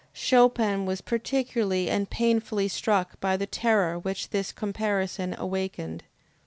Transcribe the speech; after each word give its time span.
Chopin 0.13 0.87
was 0.87 0.99
peculiarly 0.99 1.87
and 1.87 2.09
painfully 2.09 2.67
struck 2.67 3.19
by 3.19 3.37
the 3.37 3.45
terror 3.45 3.99
which 3.99 4.29
this 4.31 4.51
comparison 4.51 5.35
awakened. 5.37 6.03